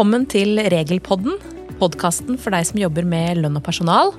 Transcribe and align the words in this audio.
Velkommen 0.00 0.22
til 0.32 0.56
Regelpodden, 0.72 1.34
podkasten 1.76 2.38
for 2.40 2.54
deg 2.56 2.64
som 2.64 2.78
jobber 2.80 3.04
med 3.04 3.36
lønn 3.42 3.58
og 3.58 3.60
personal. 3.66 4.14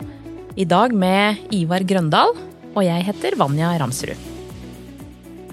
I 0.54 0.62
dag 0.70 0.92
med 0.94 1.40
Ivar 1.58 1.82
Grøndal, 1.90 2.36
og 2.76 2.84
jeg 2.86 3.02
heter 3.08 3.34
Vanja 3.40 3.72
Ramsrud. 3.82 4.28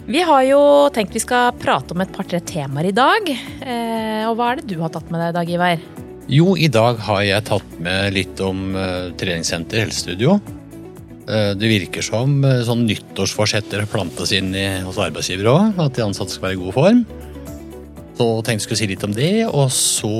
Vi 0.04 0.20
har 0.28 0.42
jo 0.44 0.58
tenkt 0.92 1.16
vi 1.16 1.22
skal 1.24 1.56
prate 1.56 1.96
om 1.96 2.04
et 2.04 2.12
par-tre 2.12 2.42
temaer 2.44 2.90
i 2.90 2.92
dag. 2.92 3.30
Eh, 3.32 4.28
og 4.28 4.36
hva 4.36 4.50
er 4.50 4.60
det 4.60 4.68
du 4.68 4.76
har 4.82 4.92
tatt 4.92 5.08
med 5.08 5.24
deg 5.24 5.32
i 5.32 5.36
dag, 5.38 5.54
Ivar? 5.56 5.88
Jo, 6.28 6.52
i 6.60 6.68
dag 6.76 7.00
har 7.08 7.24
jeg 7.24 7.46
tatt 7.48 7.80
med 7.80 8.12
litt 8.18 8.44
om 8.44 8.76
uh, 8.76 9.08
treningssenter, 9.16 9.86
helsestudio. 9.86 10.36
Uh, 11.24 11.56
det 11.56 11.72
virker 11.72 12.04
som 12.04 12.36
sånn 12.68 12.84
nyttårsforsetter 12.84 13.88
plantes 13.88 14.36
inn 14.36 14.52
hos 14.84 15.00
arbeidsgivere 15.08 15.56
òg. 15.56 15.82
At 15.88 15.96
de 15.96 16.04
ansatte 16.04 16.36
skal 16.36 16.50
være 16.50 16.60
i 16.60 16.62
god 16.66 16.76
form. 16.82 17.02
Så 18.18 18.26
tenkte 18.42 18.56
jeg 18.56 18.66
skulle 18.66 18.80
si 18.80 18.90
litt 18.90 19.04
om 19.06 19.14
det, 19.14 19.32
og 19.46 19.68
så 19.70 20.10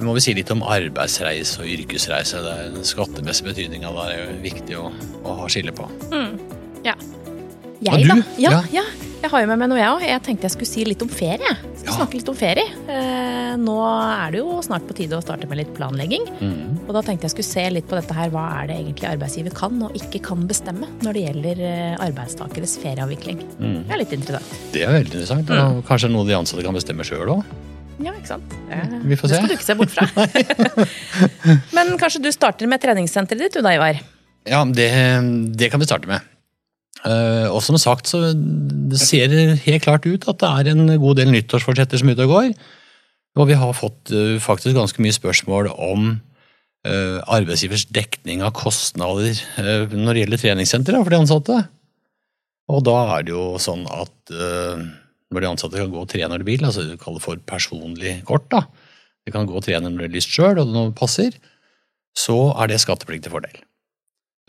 må 0.00 0.14
vi 0.16 0.22
si 0.24 0.32
litt 0.36 0.50
om 0.54 0.62
arbeidsreise 0.64 1.60
og 1.60 1.68
yrkesreise. 1.68 2.40
Det 2.40 2.52
er 2.52 2.70
Den 2.72 2.86
skattemessige 2.86 3.50
betydninga 3.50 3.90
der 3.92 4.12
er 4.14 4.20
jo 4.22 4.36
viktig 4.44 4.78
å, 4.80 4.88
å 5.26 5.36
ha 5.42 5.48
skille 5.52 5.74
på. 5.76 5.88
Mm, 6.14 6.38
ja. 6.86 6.94
Jeg, 7.82 8.06
da? 8.08 8.16
Ja, 8.38 8.52
ja. 8.54 8.62
ja, 8.80 8.84
Jeg 9.22 9.30
har 9.30 9.44
jo 9.44 9.48
med 9.52 9.60
meg 9.60 9.68
noe, 9.70 9.78
jeg 9.78 9.86
òg. 9.94 10.02
Jeg 10.02 10.22
tenkte 10.26 10.48
jeg 10.48 10.52
skulle 10.56 10.66
si 10.68 10.82
litt 10.82 11.02
om 11.04 11.10
ferie. 11.10 11.50
Skal 11.78 11.92
ja. 11.92 11.94
snakke 11.94 12.18
litt 12.18 12.30
om 12.32 12.34
ferie. 12.34 12.64
Eh, 12.90 13.52
nå 13.60 13.76
er 13.86 14.32
det 14.34 14.40
jo 14.40 14.56
snart 14.66 14.82
på 14.88 14.96
tide 14.98 15.14
å 15.14 15.22
starte 15.22 15.46
med 15.46 15.60
litt 15.60 15.70
planlegging. 15.76 16.24
Mm. 16.40 16.80
Og 16.88 16.90
da 16.96 17.04
tenkte 17.06 17.28
jeg 17.28 17.36
skulle 17.36 17.46
se 17.46 17.64
litt 17.70 17.86
på 17.86 17.94
dette 17.94 18.16
her. 18.16 18.32
Hva 18.34 18.48
er 18.58 18.72
det 18.72 18.80
egentlig 18.80 19.06
arbeidsgiver 19.12 19.54
kan 19.54 19.78
og 19.86 19.94
ikke 19.94 20.24
kan 20.26 20.42
bestemme 20.50 20.90
når 21.06 21.14
det 21.14 21.22
gjelder 21.28 21.62
eh, 21.68 21.92
arbeidstakeres 22.02 22.74
ferieavvikling? 22.82 23.44
Mm. 23.60 23.76
Det 23.76 23.94
er 23.94 24.02
litt 24.02 24.16
interessant. 24.18 24.58
Det 24.74 24.82
er 24.82 24.96
veldig 24.98 25.14
interessant. 25.14 25.54
Mm. 25.54 25.78
Kanskje 25.92 26.10
noe 26.10 26.26
de 26.26 26.36
ansatte 26.40 26.66
kan 26.66 26.80
bestemme 26.80 27.06
sjøl 27.06 27.36
òg. 27.36 27.54
Ja, 28.02 28.16
ikke 28.16 28.32
sant. 28.32 28.58
Vi 29.06 29.20
får 29.20 29.30
se. 29.30 29.38
Det 29.38 29.38
skal 29.38 29.52
du 29.52 29.54
ikke 29.54 29.68
se 29.68 29.78
bort 29.78 29.94
fra. 29.94 30.90
Men 31.78 31.94
kanskje 32.02 32.24
du 32.26 32.32
starter 32.34 32.66
med 32.66 32.82
treningssenteret 32.82 33.46
ditt, 33.46 33.54
du 33.54 33.62
da, 33.62 33.76
Ivar? 33.78 34.02
Ja, 34.50 34.64
det, 34.66 34.90
det 35.54 35.70
kan 35.70 35.78
vi 35.78 35.86
starte 35.86 36.10
med. 36.10 36.31
Uh, 37.02 37.48
og 37.50 37.58
som 37.64 37.78
sagt, 37.80 38.10
så 38.10 38.30
det 38.30 39.00
ser 39.00 39.32
helt 39.64 39.82
klart 39.82 40.06
ut 40.06 40.28
at 40.30 40.38
det 40.42 40.50
er 40.50 40.70
en 40.70 40.92
god 41.02 41.18
del 41.18 41.32
nyttårsforsetter 41.32 41.98
som 41.98 42.10
er 42.10 42.18
ute 42.18 42.28
og 42.28 42.34
går. 42.36 42.52
Og 43.40 43.48
vi 43.48 43.56
har 43.58 43.72
fått 43.74 44.12
uh, 44.14 44.36
faktisk 44.42 44.76
ganske 44.76 45.02
mye 45.02 45.16
spørsmål 45.16 45.72
om 45.72 46.12
uh, 46.12 47.18
arbeidsgivers 47.26 47.88
dekning 47.90 48.44
av 48.46 48.54
kostnader 48.54 49.40
når 49.90 50.12
det 50.12 50.24
gjelder 50.24 50.44
treningssentre 50.44 51.00
for 51.00 51.10
de 51.10 51.22
ansatte. 51.24 51.58
Og 52.70 52.84
da 52.86 52.98
er 53.16 53.26
det 53.26 53.34
jo 53.34 53.48
sånn 53.60 53.82
at 53.90 54.12
når 54.32 55.42
de 55.42 55.48
ansatte 55.48 55.80
kan 55.80 55.90
gå 55.90 56.04
og 56.04 56.08
trene 56.08 56.30
når 56.30 56.44
de 56.44 56.46
vil, 56.46 56.62
altså 56.64 56.84
det 56.86 57.00
kaller 57.02 57.24
for 57.24 57.40
personlig 57.48 58.20
kort, 58.28 58.46
da. 58.52 58.62
De 59.26 59.34
kan 59.34 59.48
gå 59.48 59.56
og 59.58 59.64
trene 59.66 59.90
når 59.90 60.04
de 60.04 60.06
har 60.06 60.14
lyst 60.14 60.32
sjøl, 60.32 60.60
og 60.62 60.70
det 60.70 60.84
passer, 60.98 61.34
så 62.16 62.38
er 62.54 62.70
det 62.70 62.80
skattepliktig 62.82 63.32
fordel. 63.34 63.58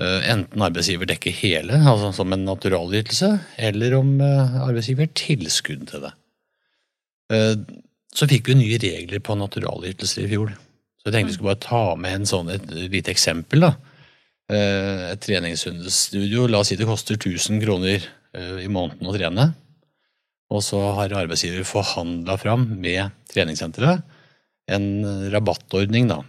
Eh, 0.04 0.26
enten 0.34 0.64
arbeidsgiver 0.66 1.08
dekker 1.08 1.36
hele, 1.38 1.78
altså 1.80 2.12
som 2.18 2.34
en 2.34 2.46
naturalytelse, 2.48 3.30
eller 3.70 3.96
om 4.00 4.18
arbeidsgiver 4.20 4.66
arbeidsgiver 4.66 5.12
tilskudd 5.20 5.88
til 5.92 6.06
det. 6.08 6.14
Eh, 7.34 7.56
så 8.14 8.28
fikk 8.30 8.52
vi 8.52 8.58
nye 8.59 8.80
regler 8.81 9.24
på 9.24 9.38
naturalytelser 9.40 10.26
i 10.26 10.31
fjor. 10.34 10.54
Så 11.00 11.09
jeg 11.09 11.16
tenkte 11.16 11.31
vi 11.31 11.38
skulle 11.38 11.54
bare 11.54 11.68
ta 11.68 11.84
med 12.00 12.18
en 12.18 12.30
sånn, 12.30 12.52
et 12.54 12.68
lite 12.72 13.12
eksempel. 13.14 13.66
da. 13.66 13.74
Et 14.54 15.20
treningsstudio, 15.24 16.46
la 16.48 16.59
oss 16.62 16.70
si 16.70 16.78
det 16.78 16.88
koster 16.88 17.18
1000 17.18 17.59
kroner 17.64 18.06
i 18.62 18.70
måneden 18.72 19.09
å 19.09 19.16
trene. 19.16 19.48
Og 20.54 20.62
så 20.64 20.80
har 21.00 21.16
arbeidsgiver 21.18 21.66
forhandla 21.66 22.38
fram 22.38 22.68
med 22.80 23.09
treningssenteret 23.34 24.03
en 24.72 24.85
rabattordning, 25.34 26.08
da. 26.12 26.22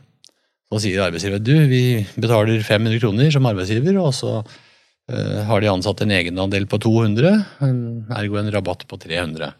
Så 0.75 0.89
sier 0.89 1.05
arbeidsgiver 1.05 1.39
du, 1.39 1.55
vi 1.71 2.03
betaler 2.19 2.59
500 2.67 2.99
kroner 2.99 3.29
som 3.31 3.47
arbeidsgiver, 3.47 3.95
og 4.03 4.11
så 4.17 4.41
uh, 4.43 5.41
har 5.47 5.62
de 5.62 5.69
ansatt 5.71 6.01
en 6.03 6.15
egenandel 6.17 6.67
på 6.67 6.81
200, 6.83 7.31
ergo 8.19 8.41
en 8.41 8.51
rabatt 8.51 8.83
på 8.91 8.99
300. 8.99 9.53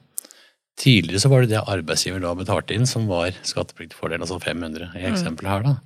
Tidligere 0.81 1.23
så 1.23 1.31
var 1.31 1.45
det 1.45 1.53
det 1.53 1.63
arbeidsgiver 1.71 2.19
da 2.25 2.33
betalte 2.35 2.75
inn 2.75 2.89
som 2.91 3.07
var 3.07 3.31
skattepliktig 3.47 3.95
fordel, 3.95 4.25
altså 4.27 4.41
500 4.43 4.89
i 4.91 5.05
mm. 5.05 5.11
eksempelet 5.13 5.53
her, 5.53 5.69
da. 5.69 5.77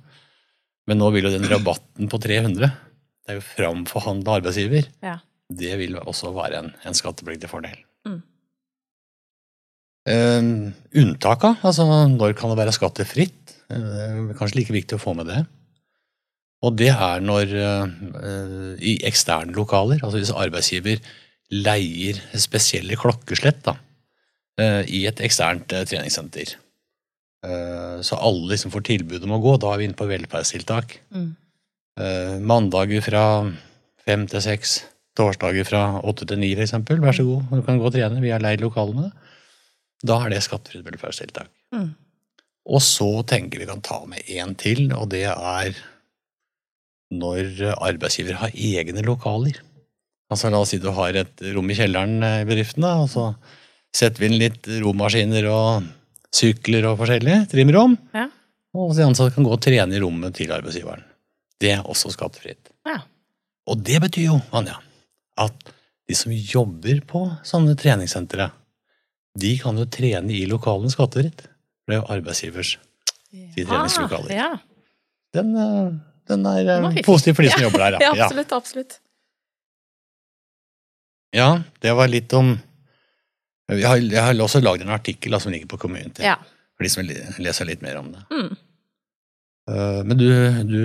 Men 0.89 0.97
nå 1.03 1.11
vil 1.13 1.29
jo 1.29 1.35
den 1.35 1.45
rabatten 1.51 2.09
på 2.09 2.17
300, 2.25 2.73
det 2.73 3.35
er 3.35 3.37
jo 3.37 3.45
framforhandla 3.51 4.39
arbeidsgiver, 4.39 4.89
ja. 5.05 5.19
det 5.53 5.77
vil 5.83 5.99
også 6.01 6.33
være 6.33 6.63
en, 6.63 6.73
en 6.89 6.97
skattepliktig 6.97 7.53
fordel. 7.53 7.77
Mm. 8.09 8.17
Uh, 10.09 10.73
unntaka, 11.05 11.53
altså 11.61 11.85
når 12.17 12.33
kan 12.33 12.49
det 12.49 12.61
være 12.63 12.73
skattefritt? 12.73 13.58
Uh, 13.69 14.31
kanskje 14.37 14.63
like 14.63 14.73
viktig 14.73 14.97
å 14.97 15.01
få 15.01 15.13
med 15.17 15.29
det. 15.29 15.43
Og 16.65 16.75
det 16.75 16.89
er 16.91 17.21
når 17.23 17.51
uh, 17.55 17.91
i 18.81 18.97
eksterne 19.07 19.53
lokaler, 19.55 20.01
altså 20.01 20.19
hvis 20.19 20.33
arbeidsgiver 20.33 21.03
leier 21.53 22.17
spesielle 22.37 22.97
klokkeslett 22.99 23.61
da, 23.67 23.75
uh, 24.61 24.81
i 24.85 25.05
et 25.09 25.21
eksternt 25.25 25.69
treningssenter. 25.69 26.57
Så 28.03 28.17
alle 28.19 28.49
liksom 28.49 28.67
får 28.73 28.81
tilbud 28.83 29.23
om 29.23 29.37
å 29.37 29.39
gå. 29.39 29.53
Da 29.63 29.69
er 29.71 29.77
vi 29.79 29.85
inne 29.87 29.95
på 29.95 30.09
velferdstiltak. 30.09 30.97
Mm. 31.15 31.29
Mandager 32.43 32.99
fra 33.05 33.21
fem 34.03 34.25
til 34.27 34.43
seks, 34.43 34.73
torsdager 35.15 35.63
fra 35.63 35.83
åtte 36.03 36.27
til 36.27 36.41
ni, 36.41 36.49
f.eks. 36.51 36.75
Vær 36.89 37.15
så 37.15 37.23
god, 37.23 37.45
du 37.53 37.63
kan 37.63 37.79
gå 37.79 37.87
og 37.87 37.95
trene. 37.95 38.19
Vi 38.19 38.33
har 38.35 38.43
leid 38.43 38.59
lokalene. 38.59 39.13
Da 40.03 40.19
er 40.25 40.33
det 40.35 40.43
skattefritt 40.43 40.83
velferdstiltak. 40.83 41.47
Mm. 41.71 41.93
Og 42.69 42.83
så 42.85 43.07
tenker 43.27 43.61
vi 43.61 43.69
kan 43.69 43.81
ta 43.81 44.03
med 44.09 44.27
én 44.29 44.53
til, 44.59 44.91
og 44.93 45.09
det 45.13 45.25
er 45.31 45.73
når 47.09 47.73
arbeidsgiver 47.73 48.37
har 48.37 48.53
egne 48.53 49.01
lokaler. 49.05 49.57
Altså 50.29 50.51
La 50.53 50.59
oss 50.61 50.75
si 50.75 50.77
du 50.81 50.91
har 50.93 51.15
et 51.17 51.41
rom 51.55 51.71
i 51.71 51.77
kjelleren 51.77 52.19
i 52.21 52.45
bedriften, 52.45 52.85
da, 52.85 52.99
og 53.01 53.09
så 53.09 53.31
setter 53.95 54.21
vi 54.21 54.29
inn 54.29 54.37
litt 54.37 54.69
romaskiner 54.83 55.47
og 55.49 55.87
sykler 56.35 56.85
og 56.91 56.99
forskjellig. 57.01 57.41
Trimrom. 57.49 57.97
Ja. 58.13 58.27
Og 58.77 58.93
de 58.93 59.07
ansatte 59.07 59.33
kan 59.33 59.47
gå 59.47 59.55
og 59.55 59.63
trene 59.65 59.97
i 59.97 60.01
rommet 60.03 60.37
til 60.37 60.53
arbeidsgiveren. 60.53 61.01
Det 61.59 61.73
er 61.73 61.87
også 61.89 62.13
skattefritt. 62.13 62.69
Ja. 62.85 63.01
Og 63.69 63.81
det 63.85 63.97
betyr 64.05 64.27
jo, 64.29 64.37
Anja, 64.55 64.77
at 65.41 65.73
de 66.09 66.17
som 66.17 66.33
jobber 66.33 67.01
på 67.09 67.25
sånne 67.45 67.73
treningssentre, 67.77 68.51
de 69.39 69.55
kan 69.61 69.77
jo 69.77 69.89
trene 69.89 70.33
i 70.37 70.45
lokalene 70.49 70.93
skattefritt. 70.93 71.47
For 71.89 71.95
det 71.95 71.97
er 71.97 72.03
jo 72.03 72.13
arbeidsgivers 72.19 72.71
de 73.33 73.63
treningslokaler. 73.65 74.29
Ja. 74.29 74.49
Den, 75.33 75.55
eh, 75.57 75.87
den, 76.29 76.43
er 76.45 76.67
eh, 76.75 76.99
positiv 77.01 77.33
for 77.39 77.41
de 77.41 77.49
som 77.49 77.63
jobber 77.63 77.81
der. 77.81 77.97
Ja, 78.05 78.11
ja 78.13 78.27
absolutt. 78.27 78.51
absolutt. 78.53 78.99
Ja, 81.33 81.47
det 81.81 81.95
var 81.97 82.09
litt 82.09 82.33
om 82.37 82.59
Jeg 83.69 83.85
har, 83.85 83.97
jeg 83.97 84.21
har 84.21 84.37
også 84.41 84.61
lagd 84.61 84.85
en 84.85 84.93
artikkel 84.93 85.33
som 85.41 85.51
ligger 85.53 85.69
på 85.69 85.81
Community. 85.81 86.21
Ja. 86.25 86.37
For 86.77 86.85
de 86.85 86.93
som 86.93 87.01
vil 87.01 87.41
lese 87.41 87.65
litt 87.65 87.81
mer 87.81 87.97
om 88.03 88.13
det. 88.13 88.21
Mm. 88.29 88.53
Eh, 89.69 90.01
men 90.07 90.17
du, 90.17 90.29
du 90.65 90.79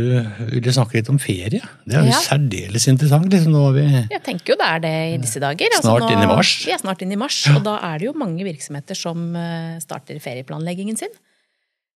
ville 0.50 0.74
snakke 0.74 0.98
litt 0.98 1.10
om 1.12 1.20
ferie. 1.22 1.62
Det 1.84 1.96
er 1.96 2.04
jo 2.04 2.12
ja. 2.12 2.20
særdeles 2.26 2.88
interessant. 2.90 3.30
Liksom, 3.32 3.56
vi, 3.76 3.84
jeg 4.12 4.22
tenker 4.26 4.54
jo 4.54 4.58
det 4.60 4.68
er 4.68 4.84
det 4.84 4.94
i 5.14 5.16
disse 5.22 5.42
dager. 5.42 5.76
Altså 5.78 5.94
snart 5.94 6.04
altså 6.04 6.18
inn 6.18 6.26
i 6.26 6.30
mars. 6.30 6.52
Vi 6.66 6.74
er 6.74 6.82
snart 6.82 7.04
inn 7.06 7.14
i 7.14 7.20
mars, 7.20 7.40
og 7.54 7.62
da 7.64 7.78
er 7.90 8.02
det 8.02 8.10
jo 8.10 8.14
mange 8.20 8.46
virksomheter 8.46 8.98
som 8.98 9.24
eh, 9.40 9.80
starter 9.84 10.20
ferieplanleggingen 10.22 11.00
sin. 11.00 11.18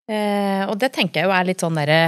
Eh, 0.09 0.65
og 0.65 0.78
det 0.81 0.93
tenker 0.97 1.22
jeg 1.22 1.28
jo 1.28 1.37
er 1.37 1.48
litt 1.50 1.65
sånn 1.65 1.77
derre 1.77 2.03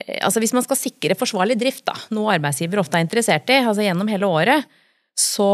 Altså 0.00 0.40
hvis 0.40 0.54
man 0.56 0.64
skal 0.64 0.78
sikre 0.80 1.14
forsvarlig 1.14 1.58
drift, 1.60 1.82
da, 1.84 1.92
noe 2.16 2.32
arbeidsgiver 2.32 2.80
ofte 2.80 2.96
er 2.96 3.04
interessert 3.04 3.50
i, 3.52 3.58
altså 3.60 3.84
gjennom 3.84 4.08
hele 4.08 4.30
året, 4.32 4.70
så, 5.12 5.48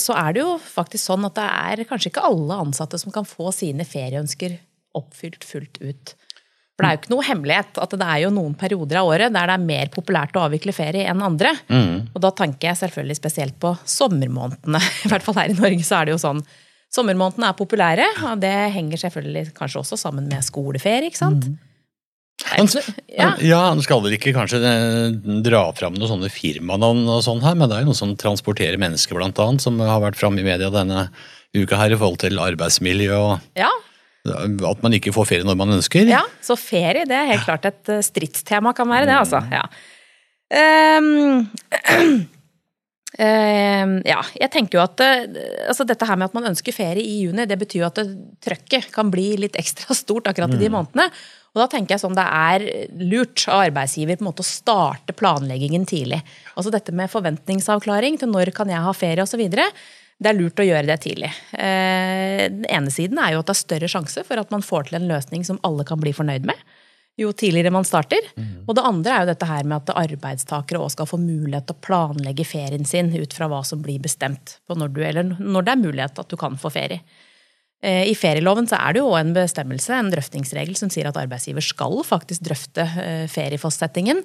så 0.00 0.16
er 0.16 0.32
det 0.32 0.40
jo 0.40 0.54
faktisk 0.56 1.04
sånn 1.04 1.26
at 1.28 1.36
det 1.36 1.44
er 1.44 1.82
kanskje 1.90 2.08
ikke 2.08 2.24
alle 2.30 2.56
ansatte 2.64 2.96
som 2.98 3.12
kan 3.12 3.28
få 3.28 3.52
sine 3.52 3.84
ferieønsker 3.84 4.56
oppfylt 4.96 5.44
fullt 5.44 5.76
ut. 5.84 6.14
For 6.78 6.86
det 6.86 6.88
er 6.88 6.94
jo 6.94 7.00
ikke 7.00 7.10
noe 7.10 7.26
hemmelighet 7.26 7.78
at 7.82 7.94
det 7.98 8.06
er 8.06 8.20
jo 8.22 8.28
noen 8.30 8.52
perioder 8.54 9.00
av 9.00 9.08
året 9.10 9.32
der 9.34 9.50
det 9.50 9.54
er 9.58 9.62
mer 9.66 9.88
populært 9.90 10.36
å 10.38 10.44
avvikle 10.46 10.70
ferie 10.76 11.08
enn 11.10 11.24
andre. 11.26 11.50
Mm. 11.66 12.12
Og 12.12 12.22
da 12.22 12.30
tenker 12.38 12.70
jeg 12.70 12.78
selvfølgelig 12.84 13.16
spesielt 13.18 13.56
på 13.58 13.72
sommermånedene. 13.82 14.80
I 15.04 15.10
hvert 15.10 15.26
fall 15.26 15.40
her 15.40 15.50
i 15.50 15.56
Norge 15.58 15.82
så 15.82 15.98
er 15.98 16.06
det 16.06 16.14
jo 16.14 16.20
sånn. 16.22 16.42
Sommermånedene 16.94 17.48
er 17.50 17.56
populære, 17.58 18.06
og 18.30 18.44
det 18.44 18.52
henger 18.76 19.02
selvfølgelig 19.02 19.50
kanskje 19.58 19.82
også 19.82 19.98
sammen 20.00 20.30
med 20.30 20.46
skoleferie, 20.46 21.10
ikke 21.10 21.20
sant. 21.20 21.50
Mm. 21.50 21.58
Ja. 23.10 23.32
ja, 23.42 23.58
Nå 23.74 23.82
skal 23.82 23.98
vel 24.04 24.14
ikke 24.14 24.30
kanskje 24.36 24.60
eh, 24.62 25.16
dra 25.42 25.64
fram 25.74 25.96
noen 25.98 26.12
sånne 26.12 26.30
firmanavn, 26.30 27.02
og 27.10 27.24
sånn 27.26 27.42
her, 27.42 27.58
men 27.58 27.66
det 27.66 27.74
er 27.80 27.82
jo 27.82 27.90
noe 27.90 27.98
som 27.98 28.14
transporterer 28.22 28.78
mennesker, 28.80 29.18
blant 29.18 29.42
annet, 29.42 29.66
som 29.66 29.82
har 29.82 29.98
vært 30.04 30.20
framme 30.20 30.40
i 30.40 30.46
media 30.46 30.70
denne 30.72 31.08
uka 31.58 31.80
her 31.80 31.92
i 31.92 31.98
forhold 31.98 32.22
til 32.22 32.38
arbeidsmiljø 32.38 33.18
og 33.18 33.58
ja. 33.58 33.72
At 34.70 34.82
man 34.84 34.96
ikke 34.96 35.14
får 35.16 35.28
ferie 35.32 35.46
når 35.48 35.58
man 35.58 35.76
ønsker? 35.78 36.08
Ja, 36.10 36.24
så 36.44 36.56
ferie 36.60 37.06
det 37.08 37.16
er 37.16 37.30
helt 37.32 37.46
klart 37.46 37.68
et 37.68 37.92
eh, 37.92 38.04
stridstema 38.04 38.74
kan 38.76 38.90
være 38.90 39.08
det, 39.10 39.16
altså. 39.20 39.42
Ja. 39.52 39.64
Um, 40.48 42.26
Eh, 43.18 43.84
ja, 44.06 44.18
jeg 44.36 44.50
tenker 44.52 44.78
jo 44.78 44.82
at 44.84 45.00
eh, 45.02 45.24
altså 45.66 45.86
dette 45.88 46.06
her 46.06 46.18
med 46.20 46.28
at 46.28 46.34
man 46.36 46.50
ønsker 46.52 46.74
ferie 46.76 47.02
i 47.02 47.22
juni, 47.24 47.48
det 47.48 47.56
betyr 47.58 47.80
jo 47.80 47.88
at 47.88 47.98
trøkket 48.44 48.92
kan 48.94 49.10
bli 49.10 49.32
litt 49.42 49.56
ekstra 49.62 49.96
stort 49.96 50.28
akkurat 50.30 50.52
i 50.54 50.60
de 50.60 50.70
månedene. 50.70 51.08
Og 51.56 51.62
da 51.62 51.66
tenker 51.72 51.96
jeg 51.96 52.04
sånn 52.04 52.18
det 52.18 52.26
er 52.28 52.66
lurt 53.00 53.46
av 53.48 53.64
arbeidsgiver 53.64 54.18
på 54.18 54.22
en 54.22 54.28
måte 54.28 54.44
å 54.44 54.46
starte 54.46 55.16
planleggingen 55.16 55.88
tidlig. 55.88 56.20
Altså 56.54 56.70
dette 56.74 56.94
med 56.94 57.10
forventningsavklaring 57.10 58.20
til 58.20 58.30
når 58.30 58.52
kan 58.54 58.70
jeg 58.70 58.84
ha 58.84 58.92
ferie 58.94 59.24
osv. 59.24 59.42
Det 60.18 60.32
er 60.32 60.38
lurt 60.38 60.58
å 60.58 60.66
gjøre 60.66 60.88
det 60.88 60.98
tidlig. 61.04 61.30
Eh, 61.54 62.48
Den 62.50 62.66
ene 62.66 62.90
siden 62.90 63.20
er 63.22 63.34
jo 63.34 63.44
at 63.44 63.50
det 63.50 63.54
er 63.54 63.62
større 63.62 63.90
sjanse 63.92 64.24
for 64.26 64.40
at 64.40 64.50
man 64.54 64.64
får 64.66 64.88
til 64.88 64.98
en 64.98 65.08
løsning 65.10 65.46
som 65.46 65.60
alle 65.66 65.86
kan 65.86 66.00
bli 66.02 66.12
fornøyd 66.16 66.48
med. 66.48 66.58
Jo 67.18 67.32
tidligere 67.34 67.74
man 67.74 67.86
starter. 67.86 68.26
Og 68.68 68.76
det 68.78 68.84
andre 68.86 69.14
er 69.14 69.24
jo 69.24 69.30
dette 69.32 69.46
her 69.50 69.64
med 69.66 69.80
at 69.80 69.94
arbeidstakere 69.98 70.78
også 70.78 71.00
skal 71.00 71.08
få 71.10 71.18
mulighet 71.18 71.66
til 71.66 71.74
å 71.74 71.82
planlegge 71.82 72.46
ferien 72.46 72.86
sin 72.86 73.10
ut 73.14 73.34
fra 73.34 73.48
hva 73.50 73.64
som 73.66 73.82
blir 73.82 73.98
bestemt 74.02 74.58
på 74.66 74.76
når, 74.78 74.92
du, 74.94 75.00
eller 75.02 75.32
når 75.38 75.66
det 75.66 75.72
er 75.72 75.82
mulighet 75.82 76.20
at 76.22 76.30
du 76.30 76.36
kan 76.38 76.58
få 76.58 76.70
ferie. 76.70 77.02
Eh, 77.82 78.06
I 78.10 78.14
ferieloven 78.18 78.70
så 78.70 78.78
er 78.78 78.94
det 78.94 79.02
jo 79.02 79.16
en 79.18 79.34
bestemmelse, 79.34 79.94
en 79.94 80.12
drøftingsregel, 80.14 80.78
som 80.78 80.90
sier 80.90 81.10
at 81.10 81.18
arbeidsgiver 81.18 81.62
skal 81.62 81.98
faktisk 82.06 82.46
drøfte 82.46 82.86
eh, 83.02 83.26
feriefastsettingen 83.30 84.22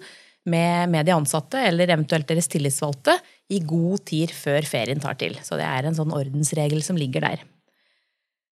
med, 0.49 0.89
med 0.93 1.05
de 1.05 1.13
ansatte 1.15 1.61
eller 1.65 1.89
eventuelt 1.89 2.29
deres 2.29 2.49
tillitsvalgte 2.51 3.17
i 3.51 3.59
god 3.67 4.05
tid 4.07 4.31
før 4.33 4.65
ferien 4.67 5.01
tar 5.03 5.17
til. 5.19 5.35
Så 5.43 5.59
det 5.59 5.67
er 5.67 5.87
en 5.87 5.97
sånn 5.97 6.13
ordensregel 6.15 6.83
som 6.85 6.99
ligger 6.99 7.25
der. 7.25 7.43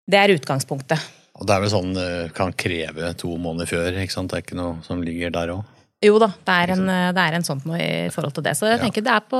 Det 0.09 0.17
er 0.17 0.33
utgangspunktet. 0.33 1.03
Og 1.39 1.45
det 1.47 1.55
er 1.55 1.61
vel 1.63 1.71
sånn 1.71 1.91
eh, 1.99 2.31
kan 2.35 2.55
kreve 2.57 3.13
to 3.19 3.35
måneder 3.39 3.69
før, 3.69 3.99
ikke 4.01 4.15
sant? 4.15 4.33
Det 4.33 4.39
er 4.39 4.47
ikke 4.47 4.59
noe 4.59 4.79
som 4.87 5.03
ligger 5.05 5.31
der 5.35 5.53
òg? 5.53 5.77
Jo 6.03 6.15
da, 6.21 6.31
det 6.47 6.55
er 6.63 6.71
en, 6.77 6.89
det 7.15 7.23
er 7.23 7.35
en 7.35 7.45
sånt 7.45 7.65
noe 7.67 7.79
i 7.79 8.11
forhold 8.13 8.33
til 8.37 8.45
det. 8.45 8.55
Så 8.55 8.69
jeg 8.69 8.79
tenker 8.79 9.03
det 9.03 9.11
er 9.11 9.25
på 9.27 9.39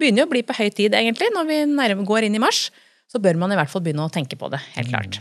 begynner 0.00 0.26
å 0.26 0.30
bli 0.30 0.42
på 0.46 0.56
høy 0.56 0.68
tid, 0.72 0.96
egentlig. 0.96 1.30
Når 1.34 1.48
vi 1.48 1.58
nærmere 1.68 2.08
går 2.08 2.28
inn 2.28 2.38
i 2.38 2.42
mars, 2.42 2.68
så 3.10 3.20
bør 3.22 3.38
man 3.40 3.52
i 3.52 3.58
hvert 3.58 3.70
fall 3.72 3.84
begynne 3.84 4.06
å 4.06 4.12
tenke 4.12 4.38
på 4.40 4.50
det. 4.52 4.60
Helt 4.76 4.92
klart. 4.92 5.20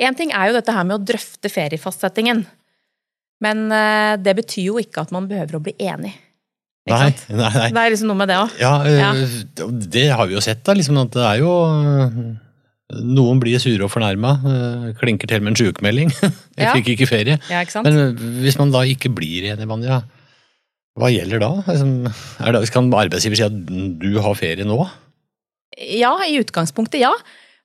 Én 0.00 0.16
ting 0.16 0.32
er 0.32 0.48
jo 0.48 0.56
dette 0.56 0.72
her 0.72 0.86
med 0.86 0.96
å 0.96 1.04
drøfte 1.04 1.50
feriefastsettingen. 1.52 2.44
Men 3.44 3.66
eh, 3.72 4.14
det 4.20 4.36
betyr 4.38 4.70
jo 4.70 4.80
ikke 4.80 5.04
at 5.04 5.12
man 5.14 5.28
behøver 5.28 5.58
å 5.58 5.64
bli 5.64 5.74
enig. 5.80 6.12
Nei, 6.90 7.10
nei, 7.30 7.50
nei. 7.54 7.68
Det 7.70 7.82
er 7.86 7.92
liksom 7.94 8.10
noe 8.10 8.18
med 8.20 8.28
det 8.32 8.36
òg. 8.42 8.54
Ja, 8.60 8.72
eh, 8.84 8.98
Ja. 9.00 9.66
det 9.96 10.06
har 10.10 10.26
vi 10.26 10.34
jo 10.36 10.40
sett, 10.44 10.62
da. 10.66 10.74
Liksom, 10.74 10.98
at 11.04 11.10
det 11.16 11.24
er 11.26 11.38
jo 11.44 11.52
Noen 12.90 13.38
blir 13.38 13.54
sure 13.62 13.84
og 13.86 13.90
fornærma. 13.92 14.32
eh, 14.50 14.86
Klinker 14.98 15.28
til 15.30 15.40
med 15.46 15.52
en 15.52 15.58
sykemelding. 15.60 16.10
Jeg 16.58 16.64
Ja. 16.66 16.72
fikk 16.74 16.88
ikke 16.96 17.06
ferie. 17.06 17.36
Ja, 17.48 17.60
ikke? 17.62 17.84
Men 17.86 17.98
eh, 17.98 18.24
hvis 18.42 18.58
man 18.58 18.72
da 18.74 18.80
ikke 18.82 19.12
blir 19.14 19.46
enig, 19.52 19.68
Vanja, 19.70 20.00
hva 20.98 21.06
gjelder 21.14 21.38
da? 21.38 21.50
Liksom, 21.68 21.92
er 22.42 22.52
det? 22.56 22.64
Kan 22.74 22.90
arbeidsgiver 22.90 23.38
si 23.38 23.46
at 23.46 23.54
du 24.02 24.18
har 24.20 24.34
ferie 24.34 24.66
nå? 24.66 24.80
Ja, 25.78 26.16
i 26.26 26.40
utgangspunktet 26.42 26.98
ja. 27.04 27.12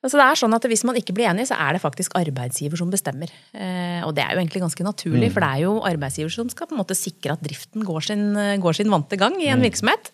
Altså 0.05 0.19
det 0.21 0.25
er 0.25 0.37
sånn 0.37 0.53
at 0.53 0.67
Hvis 0.69 0.83
man 0.85 0.97
ikke 0.99 1.15
blir 1.17 1.29
enig, 1.31 1.47
så 1.49 1.57
er 1.57 1.73
det 1.75 1.81
faktisk 1.81 2.13
arbeidsgiver 2.17 2.77
som 2.77 2.91
bestemmer. 2.93 3.31
Eh, 3.57 4.05
og 4.05 4.13
det 4.13 4.21
er 4.21 4.35
jo 4.35 4.43
egentlig 4.43 4.61
ganske 4.61 4.85
naturlig, 4.85 5.31
for 5.33 5.41
det 5.41 5.49
er 5.49 5.63
jo 5.65 5.79
arbeidsgiver 5.87 6.33
som 6.33 6.51
skal 6.51 6.69
på 6.69 6.77
en 6.77 6.83
måte 6.83 6.97
sikre 6.97 7.33
at 7.33 7.41
driften 7.41 7.85
går 7.87 8.05
sin, 8.05 8.27
går 8.61 8.77
sin 8.77 8.93
vante 8.93 9.17
gang 9.17 9.39
i 9.41 9.49
en 9.49 9.65
virksomhet. 9.65 10.13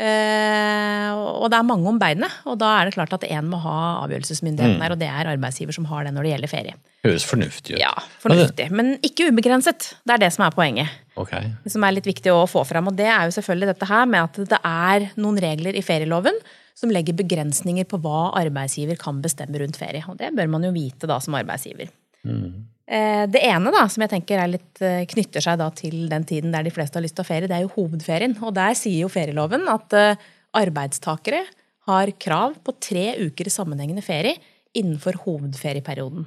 Eh, 0.00 1.10
og 1.12 1.50
det 1.52 1.58
er 1.58 1.66
mange 1.66 1.90
om 1.90 1.98
beinet, 2.00 2.32
og 2.48 2.56
da 2.60 2.70
er 2.78 2.88
det 2.88 2.94
klart 2.94 3.12
at 3.18 3.26
én 3.28 3.50
må 3.50 3.58
ha 3.60 3.74
avgjørelsesmyndigheten 4.06 4.80
her, 4.80 4.94
og 4.94 5.00
det 5.00 5.10
er 5.10 5.28
arbeidsgiver 5.34 5.76
som 5.76 5.88
har 5.90 6.06
det 6.06 6.14
når 6.16 6.24
det 6.24 6.32
gjelder 6.32 6.52
ferie. 6.52 6.78
Høres 7.04 7.26
fornuftig 7.28 7.76
ut. 7.76 7.82
Ja, 7.82 7.92
fornuftig. 8.22 8.70
Men 8.76 8.94
ikke 9.04 9.28
ubegrenset. 9.28 9.90
Det 10.08 10.16
er 10.16 10.24
det 10.24 10.32
som 10.32 10.46
er 10.46 10.56
poenget. 10.56 10.96
Ok. 11.20 11.34
Som 11.68 11.84
er 11.84 11.98
litt 11.98 12.08
viktig 12.08 12.32
å 12.32 12.46
få 12.48 12.64
fram, 12.68 12.88
og 12.88 12.96
det 12.96 13.10
er 13.12 13.28
jo 13.28 13.36
selvfølgelig 13.36 13.74
dette 13.74 13.90
her 13.90 14.08
med 14.08 14.24
at 14.24 14.42
det 14.54 14.62
er 14.72 15.08
noen 15.20 15.40
regler 15.44 15.76
i 15.76 15.84
ferieloven 15.84 16.40
som 16.80 16.92
legger 16.92 17.18
begrensninger 17.18 17.84
på 17.88 18.00
hva 18.00 18.30
arbeidsgiver 18.40 18.96
kan 19.00 19.20
bestemme 19.20 19.60
rundt 19.60 19.76
ferie. 19.80 20.00
Og 20.08 20.16
det 20.20 20.32
bør 20.36 20.48
man 20.54 20.64
jo 20.64 20.72
vite 20.72 21.08
da 21.10 21.20
som 21.20 21.36
arbeidsgiver. 21.36 21.92
Eh, 22.24 22.46
Det 22.90 23.38
ene 23.46 23.70
da, 23.70 23.84
som 23.86 24.02
jeg 24.02 24.10
tenker 24.10 24.40
er 24.42 24.50
litt, 24.50 24.80
eh, 24.82 25.04
knytter 25.06 25.44
seg 25.44 25.60
til 25.78 26.08
den 26.10 26.24
tiden 26.26 26.50
der 26.50 26.64
de 26.66 26.72
fleste 26.74 26.98
har 26.98 27.04
lyst 27.04 27.14
til 27.14 27.22
å 27.22 27.28
ferie, 27.28 27.46
det 27.46 27.54
er 27.54 27.62
jo 27.62 27.74
hovedferien. 27.76 28.34
Og 28.42 28.54
der 28.56 28.74
sier 28.74 29.04
jo 29.04 29.12
ferieloven 29.12 29.68
at 29.70 29.94
eh, 29.94 30.24
arbeidstakere 30.58 31.44
har 31.86 32.12
krav 32.18 32.58
på 32.64 32.74
tre 32.82 33.14
uker 33.22 33.50
sammenhengende 33.52 34.02
ferie 34.02 34.34
innenfor 34.74 35.20
hovedferieperioden. 35.22 36.26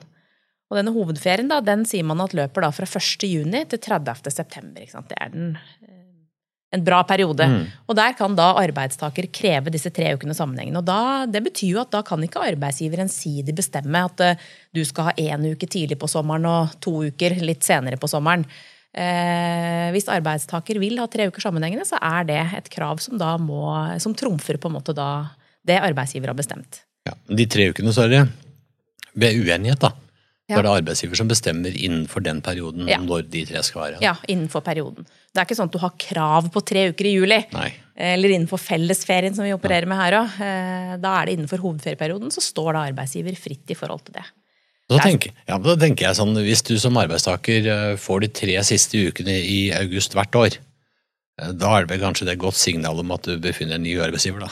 Og 0.71 0.79
denne 0.79 0.93
hovedferien 0.95 1.51
da, 1.51 1.59
den 1.61 1.83
sier 1.85 2.05
man 2.07 2.23
at 2.23 2.33
løper 2.37 2.65
da 2.65 2.71
fra 2.73 2.87
1. 2.87 3.27
juni 3.27 3.65
til 3.69 3.81
30. 3.83 4.31
september. 4.31 4.87
Det 4.87 5.19
er 5.19 5.33
den, 5.35 5.57
eh, 5.83 6.02
en 6.73 6.83
bra 6.85 7.03
periode. 7.07 7.45
Og 7.87 7.97
der 7.97 8.15
kan 8.17 8.35
da 8.37 8.49
arbeidstaker 8.61 9.29
kreve 9.33 9.73
disse 9.73 9.91
tre 9.93 10.13
ukene 10.17 10.35
sammenhengende. 10.37 10.81
Og 10.81 10.87
da, 10.87 10.99
det 11.29 11.43
betyr 11.45 11.75
jo 11.75 11.81
at 11.83 11.93
da 11.93 12.01
kan 12.05 12.23
ikke 12.25 12.43
arbeidsgiver 12.43 13.03
ensidig 13.05 13.55
bestemme 13.55 14.03
at 14.07 14.23
uh, 14.25 14.45
du 14.73 14.81
skal 14.87 15.11
ha 15.11 15.17
én 15.21 15.45
uke 15.53 15.69
tidlig 15.69 15.99
på 16.01 16.09
sommeren 16.11 16.47
og 16.49 16.77
to 16.83 16.99
uker 17.09 17.37
litt 17.45 17.65
senere 17.65 17.99
på 18.01 18.09
sommeren. 18.09 18.45
Eh, 18.93 19.87
hvis 19.89 20.05
arbeidstaker 20.13 20.77
vil 20.77 20.99
ha 21.01 21.07
tre 21.09 21.25
uker 21.31 21.41
sammenhengende, 21.41 21.85
så 21.89 21.97
er 21.97 22.27
det 22.29 22.41
et 22.59 22.69
krav 22.73 22.99
som 23.01 23.17
da 23.17 23.31
må, 23.41 23.65
som 24.01 24.13
trumfer 24.13 24.59
på 24.61 24.69
en 24.69 24.75
måte 24.77 24.93
da 24.93 25.09
det 25.65 25.79
arbeidsgiver 25.81 26.29
har 26.29 26.37
bestemt. 26.37 26.83
Ja. 27.09 27.15
De 27.25 27.47
tre 27.49 27.71
ukene 27.73 27.93
er 28.03 28.11
det 28.11 28.21
ved 29.17 29.41
uenighet, 29.41 29.81
da. 29.81 29.91
Da 30.55 30.59
er 30.61 30.67
det 30.67 30.73
arbeidsgiver 30.83 31.15
som 31.19 31.27
bestemmer 31.27 31.71
innenfor 31.75 32.23
den 32.23 32.41
perioden 32.41 32.87
Ja. 32.87 32.97
når 32.99 33.29
de 33.29 33.45
tre 33.45 33.63
skal 33.63 33.81
være. 33.81 34.01
Ja, 34.01 34.15
innenfor 34.27 34.61
perioden. 34.63 35.05
Det 35.33 35.41
er 35.41 35.45
ikke 35.47 35.57
sånn 35.57 35.69
at 35.71 35.75
du 35.75 35.79
har 35.79 35.93
krav 35.97 36.51
på 36.53 36.63
tre 36.65 36.89
uker 36.91 37.05
i 37.05 37.13
juli. 37.15 37.45
Nei. 37.53 37.73
Eller 37.95 38.29
innenfor 38.35 38.57
fellesferien 38.61 39.33
som 39.35 39.43
vi 39.45 39.51
opererer 39.53 39.85
med 39.87 39.97
her 39.97 40.13
òg. 40.21 40.99
Da 41.01 41.21
er 41.21 41.25
det 41.25 41.37
innenfor 41.37 41.59
hovedferieperioden, 41.61 42.31
så 42.33 42.41
står 42.41 42.73
det 42.73 42.93
arbeidsgiver 42.93 43.35
fritt 43.37 43.69
i 43.69 43.73
forhold 43.77 44.05
til 44.05 44.13
det. 44.19 44.25
Da 44.89 44.95
er- 44.97 45.05
tenker, 45.07 45.31
ja, 45.47 45.57
da 45.57 45.75
tenker 45.75 46.05
jeg 46.07 46.15
sånn, 46.15 46.35
Hvis 46.35 46.61
du 46.63 46.77
som 46.77 46.93
arbeidstaker 46.97 47.65
eh, 47.65 47.95
får 47.95 48.21
de 48.21 48.27
tre 48.27 48.57
siste 48.63 48.99
ukene 49.09 49.31
i 49.41 49.71
august 49.71 50.11
hvert 50.13 50.31
år, 50.35 50.57
eh, 51.39 51.51
da 51.53 51.77
er 51.77 51.85
det 51.85 51.97
vel 51.99 52.03
kanskje 52.11 52.25
det 52.27 52.37
godt 52.37 52.53
signal 52.59 52.99
om 52.99 53.11
at 53.11 53.23
du 53.23 53.37
befinner 53.39 53.75
en 53.75 53.83
ny 53.83 53.95
arbeidsgiver, 53.95 54.41
da. 54.41 54.49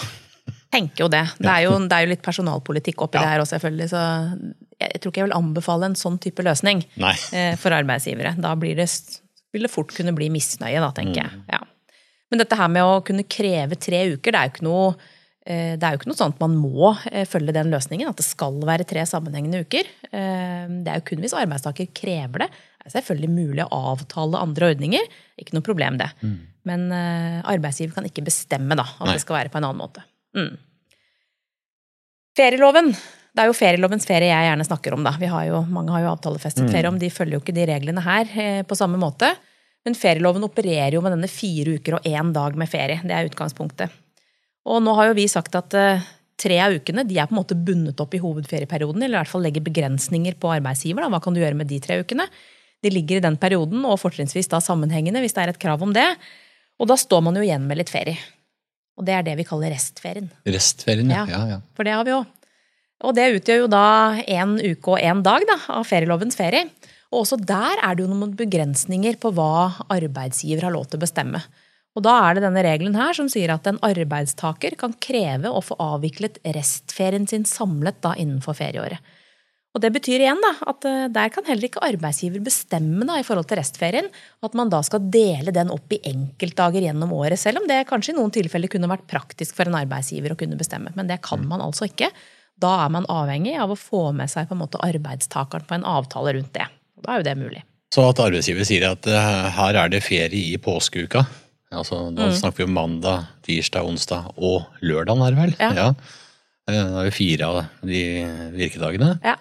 Tenker 0.71 1.03
jo 1.03 1.07
det. 1.09 1.25
Det 1.37 1.49
er 1.51 1.63
jo, 1.67 1.77
det 1.85 1.91
er 1.91 2.05
jo 2.05 2.11
litt 2.13 2.21
personalpolitikk 2.23 2.95
oppi 3.03 3.15
Ja. 3.19 3.21
det 3.25 3.29
her 3.29 3.39
også, 3.41 3.59
selvfølgelig. 3.59 3.89
Så 3.91 4.53
jeg 4.81 5.01
tror 5.01 5.13
ikke 5.13 5.23
jeg 5.23 5.29
vil 5.29 5.37
anbefale 5.37 5.89
en 5.89 5.97
sånn 5.99 6.19
type 6.21 6.43
løsning 6.45 6.83
Nei. 7.01 7.13
eh, 7.37 7.53
for 7.59 7.75
arbeidsgivere. 7.75 8.35
Da 8.41 8.53
blir 8.59 8.79
det, 8.79 8.87
vil 9.53 9.67
det 9.67 9.73
fort 9.73 9.93
kunne 9.95 10.15
bli 10.17 10.31
misnøye, 10.33 10.81
da, 10.83 10.91
tenker 10.97 11.23
jeg. 11.23 11.41
Ja. 11.51 11.61
Men 12.31 12.43
dette 12.43 12.59
her 12.59 12.69
med 12.71 12.87
å 12.87 13.01
kunne 13.05 13.27
kreve 13.27 13.79
tre 13.79 14.05
uker, 14.13 14.31
det 14.31 14.39
er 14.39 14.47
jo 14.47 14.53
ikke 14.55 14.67
noe 14.67 14.85
eh, 15.45 15.73
det 15.75 15.83
er 15.83 15.95
jo 15.95 16.01
ikke 16.01 16.11
noe 16.11 16.21
sånn 16.21 16.35
at 16.35 16.43
man 16.43 16.57
må 16.59 16.93
eh, 17.11 17.25
følge 17.29 17.55
den 17.57 17.73
løsningen, 17.73 18.11
at 18.11 18.21
det 18.21 18.27
skal 18.27 18.61
være 18.67 18.87
tre 18.87 19.03
sammenhengende 19.09 19.63
uker. 19.65 19.89
Det 20.11 20.91
er 20.91 21.01
jo 21.01 21.07
kun 21.07 21.23
hvis 21.23 21.35
arbeidstaker 21.37 21.91
krever 21.95 22.45
det. 22.45 22.51
Det 22.81 22.89
er 22.89 22.95
selvfølgelig 22.97 23.29
mulig 23.33 23.65
å 23.67 23.83
avtale 23.91 24.39
andre 24.41 24.71
ordninger. 24.73 25.11
Ikke 25.39 25.53
noe 25.57 25.65
problem, 25.65 25.99
det. 26.01 26.09
Men 26.67 26.91
eh, 26.93 27.39
arbeidsgiver 27.49 27.95
kan 27.95 28.07
ikke 28.07 28.25
bestemme 28.25 28.77
da, 28.77 28.85
at 28.85 29.07
Nei. 29.07 29.15
det 29.17 29.23
skal 29.23 29.39
være 29.39 29.53
på 29.53 29.61
en 29.61 29.67
annen 29.69 29.81
måte. 29.81 30.03
Mm. 30.37 30.53
Ferieloven. 32.37 32.93
Det 33.31 33.43
er 33.43 33.47
jo 33.47 33.55
ferielovens 33.55 34.05
ferie 34.07 34.27
jeg 34.27 34.47
gjerne 34.49 34.65
snakker 34.67 34.95
om. 34.97 35.05
da. 35.07 35.13
Vi 35.19 35.29
har 35.31 35.45
jo, 35.47 35.61
mange 35.71 35.93
har 35.95 36.03
jo 36.03 36.11
avtalefestet 36.11 36.67
ferie 36.71 36.89
om, 36.91 36.99
de 36.99 37.09
følger 37.13 37.37
jo 37.37 37.43
ikke 37.43 37.55
de 37.55 37.67
reglene 37.69 38.03
her 38.03 38.31
eh, 38.35 38.61
på 38.67 38.75
samme 38.75 38.99
måte. 38.99 39.29
Men 39.87 39.95
ferieloven 39.97 40.43
opererer 40.45 40.97
jo 40.97 41.01
med 41.01 41.15
denne 41.15 41.29
fire 41.31 41.77
uker 41.79 41.97
og 41.97 42.07
én 42.07 42.33
dag 42.35 42.57
med 42.59 42.69
ferie. 42.69 42.99
Det 43.01 43.15
er 43.15 43.29
utgangspunktet. 43.29 43.93
Og 44.67 44.81
nå 44.83 44.93
har 44.97 45.09
jo 45.09 45.15
vi 45.17 45.29
sagt 45.31 45.55
at 45.57 45.77
eh, 45.79 46.03
tre 46.41 46.57
av 46.61 46.75
ukene 46.75 47.05
de 47.07 47.17
er 47.17 47.29
på 47.29 47.35
en 47.35 47.39
måte 47.39 47.57
bundet 47.57 48.03
opp 48.03 48.13
i 48.17 48.21
hovedferieperioden, 48.21 49.01
eller 49.01 49.17
i 49.17 49.21
hvert 49.21 49.31
fall 49.31 49.45
legger 49.45 49.63
begrensninger 49.65 50.35
på 50.41 50.51
arbeidsgiver. 50.57 51.05
Da. 51.05 51.09
Hva 51.15 51.21
kan 51.23 51.37
du 51.37 51.41
gjøre 51.41 51.57
med 51.57 51.71
de 51.71 51.79
tre 51.81 52.01
ukene? 52.03 52.27
De 52.81 52.91
ligger 52.91 53.21
i 53.21 53.23
den 53.23 53.37
perioden, 53.41 53.85
og 53.85 53.99
fortrinnsvis 54.01 54.49
da 54.51 54.59
sammenhengende, 54.61 55.21
hvis 55.21 55.37
det 55.37 55.45
er 55.45 55.53
et 55.53 55.61
krav 55.61 55.81
om 55.85 55.95
det. 55.95 56.07
Og 56.81 56.89
da 56.89 56.97
står 56.97 57.23
man 57.23 57.37
jo 57.37 57.45
igjen 57.45 57.65
med 57.69 57.79
litt 57.79 57.93
ferie. 57.93 58.19
Og 58.99 59.05
det 59.07 59.15
er 59.15 59.25
det 59.25 59.37
vi 59.39 59.47
kaller 59.47 59.71
restferien. 59.73 60.29
Restferien, 60.49 61.09
ja. 61.13 61.23
Ja. 61.29 61.41
ja, 61.41 61.55
ja. 61.55 61.59
For 61.77 61.87
det 61.87 61.93
har 61.95 62.05
vi 62.05 62.15
òg. 62.17 62.29
Og 63.01 63.15
det 63.17 63.31
utgjør 63.37 63.63
jo 63.63 63.69
da 63.71 63.85
én 64.29 64.57
uke 64.61 64.93
og 64.93 65.01
én 65.01 65.23
dag 65.25 65.45
da, 65.49 65.57
av 65.73 65.87
ferielovens 65.89 66.37
ferie. 66.37 66.67
Og 67.11 67.23
også 67.23 67.39
der 67.41 67.81
er 67.81 67.97
det 67.97 68.05
jo 68.05 68.11
noen 68.11 68.35
begrensninger 68.37 69.17
på 69.19 69.33
hva 69.35 69.83
arbeidsgiver 69.91 70.67
har 70.67 70.75
lov 70.75 70.87
til 70.89 71.01
å 71.01 71.05
bestemme. 71.05 71.41
Og 71.97 72.05
da 72.05 72.13
er 72.23 72.37
det 72.37 72.45
denne 72.45 72.63
regelen 72.63 72.95
her 72.95 73.15
som 73.17 73.27
sier 73.31 73.51
at 73.51 73.65
en 73.67 73.81
arbeidstaker 73.83 74.77
kan 74.79 74.93
kreve 75.03 75.51
å 75.51 75.63
få 75.65 75.75
avviklet 75.81 76.39
restferien 76.55 77.25
sin 77.27 77.43
samlet 77.47 77.99
da 78.05 78.13
innenfor 78.15 78.55
ferieåret. 78.55 79.01
Og 79.71 79.79
det 79.79 79.91
betyr 79.95 80.19
igjen 80.19 80.39
da, 80.43 80.51
at 80.67 80.85
eh, 80.87 81.05
der 81.15 81.31
kan 81.31 81.45
heller 81.47 81.67
ikke 81.67 81.83
arbeidsgiver 81.83 82.43
bestemme 82.43 83.05
da, 83.07 83.15
i 83.19 83.23
forhold 83.23 83.47
til 83.47 83.59
restferien 83.59 84.09
at 84.43 84.55
man 84.57 84.71
da 84.71 84.81
skal 84.83 85.05
dele 85.13 85.53
den 85.55 85.71
opp 85.71 85.95
i 85.95 86.01
enkeltdager 86.11 86.83
gjennom 86.83 87.13
året, 87.15 87.39
selv 87.39 87.61
om 87.61 87.69
det 87.69 87.85
kanskje 87.87 88.11
i 88.11 88.17
noen 88.17 88.33
tilfeller 88.35 88.71
kunne 88.71 88.91
vært 88.91 89.07
praktisk 89.11 89.55
for 89.55 89.71
en 89.71 89.79
arbeidsgiver 89.79 90.35
å 90.35 90.39
kunne 90.39 90.59
bestemme. 90.59 90.91
Men 90.97 91.07
det 91.11 91.21
kan 91.23 91.43
man 91.47 91.63
altså 91.63 91.87
ikke. 91.87 92.11
Da 92.61 92.71
er 92.85 92.89
man 92.93 93.05
avhengig 93.09 93.55
av 93.59 93.71
å 93.73 93.77
få 93.79 94.11
med 94.13 94.29
seg 94.29 94.47
på 94.49 94.53
en 94.55 94.61
måte 94.61 94.79
arbeidstakeren 94.85 95.65
på 95.67 95.75
en 95.79 95.85
avtale 95.87 96.35
rundt 96.37 96.53
det. 96.53 96.67
Da 97.01 97.15
er 97.15 97.21
jo 97.23 97.27
det 97.29 97.37
mulig. 97.39 97.63
Så 97.91 98.03
at 98.07 98.19
arbeidsgiver 98.23 98.63
sier 98.67 98.85
at 98.91 99.07
eh, 99.09 99.49
her 99.57 99.75
er 99.81 99.89
det 99.91 100.03
ferie 100.05 100.53
i 100.53 100.57
påskeuka, 100.61 101.25
Altså, 101.71 102.09
da 102.11 102.25
Mm. 102.27 102.33
snakker 102.35 102.57
vi 102.57 102.63
om 102.67 102.73
mandag, 102.75 103.27
tirsdag, 103.47 103.85
onsdag 103.87 104.33
og 104.35 104.65
lørdag, 104.83 105.21
er 105.23 105.31
det 105.31 105.37
vel? 105.39 105.53
Ja. 105.57 105.69
ja. 105.71 105.85
Da 106.67 106.73
er 106.99 107.05
vi 107.07 107.11
fire 107.15 107.47
av 107.47 107.59
de 107.87 108.01
virkedagene. 108.57 109.13
Ja. 109.23 109.37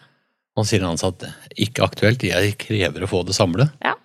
Og 0.56 0.64
sier 0.64 0.78
en 0.84 0.92
ansatt 0.92 1.24
ikke 1.58 1.82
aktuelt, 1.82 2.22
jeg 2.22 2.54
krever 2.62 3.02
å 3.02 3.08
få 3.10 3.24
det 3.26 3.34
samlet. 3.34 3.72
Ja. 3.82 3.96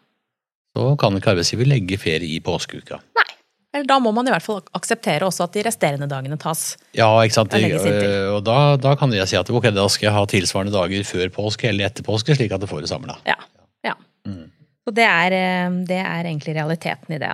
Så 0.74 0.88
kan 0.98 1.14
ikke 1.20 1.36
arbeidsgiver 1.36 1.70
legge 1.70 2.00
ferie 2.02 2.26
i 2.34 2.40
påskeuka. 2.42 2.98
Nei. 3.14 3.28
Eller 3.76 3.88
da 3.90 3.98
må 4.00 4.14
man 4.16 4.24
i 4.24 4.32
hvert 4.32 4.46
fall 4.46 4.62
akseptere 4.78 5.28
også 5.28 5.50
at 5.50 5.56
de 5.58 5.66
resterende 5.68 6.08
dagene 6.08 6.38
tas. 6.40 6.78
Ja, 6.96 7.10
ikke 7.28 7.36
sant. 7.36 7.52
Til. 7.52 7.74
Og 8.32 8.40
da, 8.48 8.78
da 8.80 8.94
kan 8.96 9.12
jeg 9.12 9.28
si 9.28 9.36
at 9.36 9.52
ok, 9.52 9.68
da 9.76 9.84
skal 9.92 10.08
jeg 10.08 10.16
ha 10.16 10.22
tilsvarende 10.32 10.72
dager 10.72 11.04
før 11.08 11.34
påske 11.36 11.68
eller 11.74 11.90
etter 11.90 12.06
påske, 12.08 12.38
slik 12.38 12.56
at 12.56 12.64
det 12.64 12.72
får 12.72 12.86
det 12.86 12.92
samla. 12.94 13.18
Ja. 13.28 13.36
ja. 13.84 13.98
Mm. 14.24 14.46
Og 14.88 14.96
det 14.96 15.10
er, 15.10 15.36
eh, 15.36 15.76
det 15.92 16.00
er 16.00 16.30
egentlig 16.30 16.56
realiteten 16.56 17.18
i 17.18 17.20
det. 17.20 17.34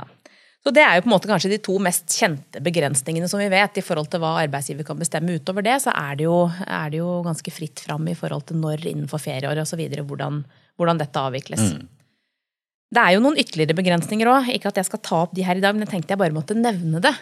Så 0.61 0.73
det 0.73 0.81
er 0.85 0.97
jo 0.97 1.05
på 1.05 1.09
en 1.09 1.15
måte 1.15 1.29
kanskje 1.29 1.49
de 1.53 1.61
to 1.61 1.77
mest 1.81 2.09
kjente 2.13 2.61
begrensningene 2.61 3.29
som 3.29 3.41
vi 3.41 3.49
vet. 3.53 3.77
I 3.77 3.85
forhold 3.85 4.09
til 4.09 4.21
hva 4.21 4.35
arbeidsgiver 4.41 4.85
kan 4.85 4.99
bestemme 5.01 5.37
utover 5.37 5.65
det, 5.65 5.77
så 5.85 5.93
er 5.93 6.17
det 6.17 6.25
jo, 6.25 6.43
er 6.65 6.91
det 6.93 7.01
jo 7.01 7.15
ganske 7.25 7.53
fritt 7.53 7.81
fram 7.85 8.09
i 8.09 8.17
forhold 8.17 8.49
til 8.49 8.61
når 8.61 8.85
innenfor 8.85 9.21
ferieåret 9.21 9.65
osv. 9.65 9.81
Hvordan, 10.01 10.43
hvordan 10.77 11.01
dette 11.01 11.25
avvikles. 11.29 11.69
Mm. 11.73 11.89
Det 12.91 12.99
er 12.99 13.13
jo 13.15 13.21
noen 13.23 13.37
ytterligere 13.39 13.75
begrensninger 13.77 14.27
òg. 14.27 14.49
Ikke 14.51 14.67
at 14.67 14.79
jeg 14.81 14.87
skal 14.89 14.99
ta 14.99 15.19
opp 15.23 15.35
de 15.37 15.45
her 15.47 15.55
i 15.55 15.63
dag, 15.63 15.71
men 15.77 15.85
jeg 15.85 15.93
tenkte 15.93 16.11
jeg 16.11 16.19
bare 16.19 16.35
måtte 16.35 16.57
nevne 16.59 16.99
det. 17.03 17.13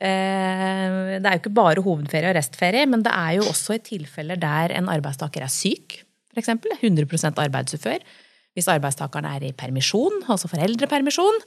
Eh, 0.00 1.18
Det 1.20 1.26
er 1.28 1.34
jo 1.36 1.42
ikke 1.42 1.52
bare 1.58 1.82
hovedferie 1.84 2.30
og 2.30 2.36
restferie, 2.38 2.86
men 2.88 3.02
det 3.04 3.12
er 3.12 3.34
jo 3.38 3.48
også 3.50 3.76
i 3.76 3.82
tilfeller 3.84 4.40
der 4.40 4.72
en 4.78 4.88
arbeidstaker 4.88 5.44
er 5.44 5.52
syk, 5.52 5.98
f.eks. 6.34 6.48
100% 6.80 7.42
arbeidsufør. 7.44 8.00
Hvis 8.56 8.68
arbeidstakeren 8.72 9.26
er 9.28 9.44
i 9.50 9.52
permisjon, 9.52 10.22
altså 10.28 10.48
foreldrepermisjon. 10.50 11.42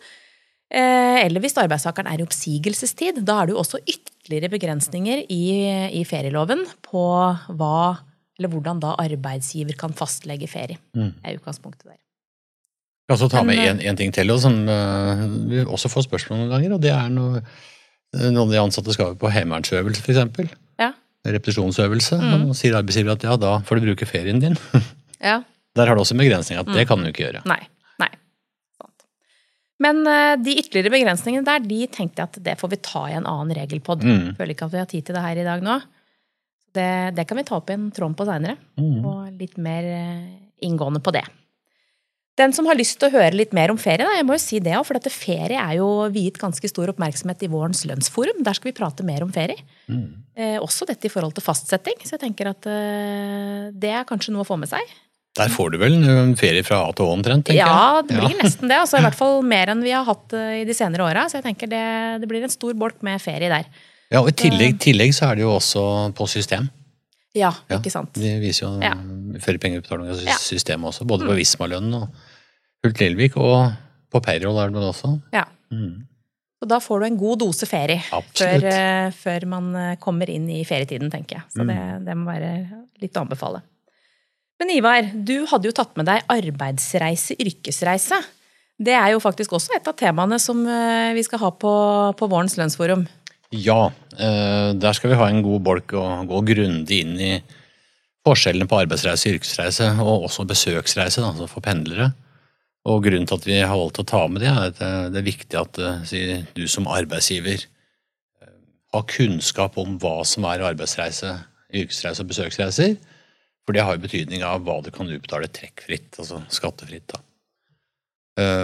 eh, 0.72 1.26
Eller 1.26 1.42
hvis 1.42 1.58
arbeidstakeren 1.58 2.08
er 2.08 2.20
i 2.22 2.24
oppsigelsestid. 2.28 3.24
Da 3.26 3.42
er 3.42 3.46
det 3.50 3.56
jo 3.56 3.60
også 3.64 3.82
ytterligere 3.82 4.50
begrensninger 4.54 5.26
i, 5.28 5.42
i 6.00 6.04
ferieloven 6.06 6.64
på 6.86 7.02
hva, 7.58 7.98
eller 8.38 8.48
hvordan 8.54 8.80
da 8.80 8.94
arbeidsgiver 9.02 9.76
kan 9.78 9.92
fastlegge 9.98 10.48
ferie. 10.48 10.78
Det 10.94 11.34
er 11.34 11.42
utgangspunktet 11.42 11.86
der. 11.90 11.98
Jeg 13.10 13.18
kan 13.18 13.18
også 13.18 13.30
ta 13.34 13.42
med 13.44 13.58
én 13.60 13.72
en, 13.74 13.80
en 13.92 13.98
ting 14.00 14.12
til, 14.16 14.30
og 14.32 14.40
som 14.40 14.54
uh, 14.70 15.24
vi 15.50 15.64
også 15.66 15.90
får 15.92 16.06
spørsmål 16.08 16.40
noen 16.44 16.52
ganger. 16.54 16.74
og 16.78 16.82
det 16.84 16.92
er 16.96 17.10
noe, 17.12 17.42
Noen 18.12 18.38
av 18.44 18.50
de 18.52 18.60
ansatte 18.60 18.92
skal 18.92 19.14
på 19.16 19.30
heimevernsøvelse, 19.32 20.02
f.eks. 20.04 20.50
Ja. 20.80 20.90
Repetisjonsøvelse. 21.32 22.18
Mm. 22.20 22.50
Og 22.52 22.58
sier 22.60 22.76
arbeidsgiver 22.76 23.14
at 23.16 23.24
ja, 23.24 23.38
da 23.40 23.52
får 23.64 23.80
du 23.80 23.86
bruke 23.86 24.08
ferien 24.10 24.42
din. 24.44 24.58
ja. 25.32 25.38
Der 25.80 25.88
har 25.88 25.96
du 25.96 26.02
også 26.04 26.18
en 26.18 26.24
begrensning 26.24 26.60
at 26.60 26.68
Mm. 26.68 26.74
det 26.76 26.84
kan 26.90 27.00
du 27.00 27.08
ikke 27.08 27.24
gjøre. 27.30 27.42
Nei. 27.48 27.60
Nei. 28.04 28.10
Sant. 28.76 29.06
Men 29.80 30.04
uh, 30.04 30.36
de 30.44 30.58
ytterligere 30.60 30.92
begrensningene 30.92 31.48
der, 31.48 31.64
de 31.64 31.80
tenkte 31.88 32.20
jeg 32.20 32.28
at 32.34 32.42
det 32.44 32.58
får 32.60 32.74
vi 32.76 32.82
ta 32.84 33.06
i 33.08 33.16
en 33.16 33.24
annen 33.32 33.56
regelpod. 33.56 34.04
Mm. 34.04 34.36
Føler 34.36 34.56
ikke 34.58 34.68
at 34.68 34.76
vi 34.76 34.82
har 34.84 34.92
tid 34.92 35.08
til 35.08 35.16
det 35.16 35.24
her 35.24 35.40
i 35.40 35.48
dag 35.48 35.64
nå. 35.64 35.80
Det, 36.76 36.90
det 37.16 37.28
kan 37.32 37.40
vi 37.40 37.48
ta 37.48 37.58
opp 37.62 37.72
i 37.72 37.78
en 37.80 37.90
tråd 37.96 38.14
på 38.20 38.28
seinere, 38.28 38.58
Mm. 38.80 39.00
og 39.08 39.32
litt 39.40 39.56
mer 39.60 39.88
eh, 39.88 40.28
inngående 40.68 41.00
på 41.04 41.12
det. 41.16 41.24
Den 42.42 42.54
som 42.58 42.66
har 42.70 42.78
lyst 42.80 42.98
til 43.02 43.10
å 43.12 43.14
høre 43.14 43.36
litt 43.38 43.52
mer 43.54 43.70
om 43.74 43.78
ferie, 43.82 44.02
da, 44.08 44.16
jeg 44.18 44.26
må 44.26 44.34
jo 44.38 44.42
si 44.42 44.58
det 44.64 44.74
også, 44.78 44.88
for 44.90 44.98
dette 45.00 45.14
ferie 45.14 45.60
er 45.62 45.78
jo 45.78 45.88
viet 46.14 46.40
ganske 46.42 46.70
stor 46.72 46.90
oppmerksomhet 46.96 47.46
i 47.46 47.50
vårens 47.52 47.84
lønnsforum. 47.90 48.42
Der 48.48 48.58
skal 48.58 48.72
vi 48.72 48.78
prate 48.82 49.06
mer 49.06 49.22
om 49.26 49.32
ferie. 49.36 49.60
Mm. 49.92 50.08
Eh, 50.36 50.58
også 50.64 50.88
dette 50.90 51.06
i 51.10 51.14
forhold 51.14 51.36
til 51.38 51.46
fastsetting, 51.46 52.00
så 52.08 52.16
jeg 52.18 52.24
tenker 52.26 52.50
at 52.56 52.66
eh, 52.72 53.70
det 53.78 53.94
er 53.94 54.08
kanskje 54.10 54.34
noe 54.34 54.46
å 54.46 54.50
få 54.50 54.58
med 54.62 54.72
seg. 54.72 54.82
Der 55.38 55.48
får 55.54 55.70
du 55.72 55.78
vel 55.80 55.94
en 56.12 56.34
ferie 56.36 56.64
fra 56.68 56.82
A 56.90 56.92
til 56.92 57.06
Å 57.08 57.14
omtrent, 57.16 57.46
tenker 57.48 57.62
Ja, 57.62 58.02
jeg. 58.02 58.10
det 58.10 58.18
blir 58.20 58.42
nesten 58.42 58.68
det. 58.68 58.82
Altså, 58.84 58.98
I 59.00 59.06
hvert 59.06 59.16
fall 59.16 59.38
mer 59.48 59.72
enn 59.72 59.84
vi 59.86 59.94
har 59.96 60.04
hatt 60.10 60.34
eh, 60.36 60.58
i 60.60 60.66
de 60.68 60.76
senere 60.76 61.06
åra. 61.08 61.28
Så 61.32 61.38
jeg 61.40 61.46
tenker 61.46 61.72
det, 61.72 61.86
det 62.24 62.28
blir 62.28 62.44
en 62.44 62.52
stor 62.52 62.74
bolk 62.76 63.00
med 63.08 63.22
ferie 63.24 63.48
der. 63.54 63.70
Ja, 64.12 64.20
og 64.26 64.28
I 64.34 64.36
tillegg, 64.42 64.76
tillegg 64.84 65.14
så 65.16 65.30
er 65.30 65.40
det 65.40 65.46
jo 65.46 65.54
også 65.56 65.86
på 66.18 66.28
system. 66.28 66.68
Ja, 67.32 67.54
Ja. 67.72 67.78
ikke 67.80 67.94
sant. 67.94 68.12
Det 68.20 68.34
viser 68.44 68.66
jo 68.66 68.72
Ja. 68.84 68.92
Ja. 68.92 70.36
systemet 70.36 70.90
også, 70.92 71.08
både 71.08 71.24
på 71.30 71.38
Visma-lønnen 71.38 71.96
og 72.02 72.10
Hult 72.82 73.02
Lillevik, 73.02 73.36
og 73.38 73.74
på 74.12 74.22
payroll 74.26 74.58
er 74.64 74.72
det 74.72 74.80
vel 74.80 74.88
også. 74.90 75.12
Ja. 75.36 75.46
Mm. 75.72 76.08
Så 76.62 76.68
da 76.70 76.78
får 76.84 77.00
du 77.02 77.06
en 77.08 77.18
god 77.18 77.40
dose 77.42 77.66
ferie 77.66 78.02
før, 78.38 78.66
eh, 78.70 79.12
før 79.18 79.46
man 79.50 79.70
eh, 79.76 79.96
kommer 80.02 80.30
inn 80.30 80.48
i 80.50 80.60
ferietiden, 80.68 81.10
tenker 81.14 81.40
jeg. 81.40 81.44
Så 81.56 81.66
det, 81.66 81.76
Mm. 81.78 82.06
det 82.06 82.16
må 82.18 82.26
være 82.30 82.52
litt 83.02 83.18
å 83.18 83.24
anbefale. 83.26 83.62
Men 84.62 84.70
Ivar, 84.76 85.02
du 85.26 85.46
hadde 85.50 85.66
jo 85.66 85.72
tatt 85.74 85.96
med 85.98 86.06
deg 86.06 86.22
arbeidsreise, 86.30 87.34
yrkesreise. 87.42 88.20
Det 88.82 88.94
er 88.94 89.12
jo 89.14 89.20
faktisk 89.22 89.54
også 89.58 89.74
et 89.76 89.88
av 89.90 89.96
temaene 89.98 90.38
som 90.42 90.62
eh, 90.68 91.14
vi 91.18 91.24
skal 91.26 91.40
ha 91.40 91.50
på, 91.52 91.72
på 92.18 92.30
vårens 92.30 92.58
lønnsforum. 92.58 93.08
Ja, 93.52 93.90
der 94.16 94.94
skal 94.96 95.10
vi 95.12 95.18
ha 95.20 95.26
en 95.28 95.42
god 95.44 95.60
bolk 95.66 95.92
og 96.00 96.30
gå 96.30 96.40
grundig 96.54 97.02
inn 97.04 97.18
i 97.20 97.32
forskjellene 98.24 98.68
på 98.70 98.78
arbeidsreise 98.80 99.34
yrkesreise, 99.34 99.90
og 100.00 100.30
også 100.30 100.46
besøksreise, 100.48 101.20
da, 101.20 101.34
altså 101.34 101.50
for 101.52 101.60
pendlere. 101.66 102.14
Og 102.90 103.04
grunnen 103.06 103.28
til 103.30 103.38
at 103.38 103.46
vi 103.46 103.60
har 103.62 103.78
valgt 103.78 104.02
å 104.02 104.08
ta 104.08 104.24
med 104.30 104.42
det, 104.42 104.50
er 104.50 104.72
at 104.72 104.80
eh, 104.82 105.08
det 105.14 105.22
er 105.22 105.28
viktig 105.28 105.58
at 105.60 105.80
eh, 105.82 106.46
du 106.58 106.64
som 106.72 106.90
arbeidsgiver 106.90 107.62
eh, 107.62 108.56
har 108.96 109.10
kunnskap 109.12 109.78
om 109.82 110.00
hva 110.02 110.22
som 110.26 110.48
er 110.50 110.64
arbeidsreise, 110.72 111.36
yrkesreise 111.70 112.24
og 112.24 112.32
besøksreiser. 112.32 112.96
For 113.68 113.78
det 113.78 113.86
har 113.86 113.98
jo 113.98 114.06
betydning 114.08 114.42
av 114.46 114.64
hva 114.66 114.80
du 114.82 114.90
kan 114.94 115.10
utbetale 115.12 115.52
trekkfritt, 115.54 116.16
altså 116.18 116.42
skattefritt. 116.50 117.14
da. 117.14 117.22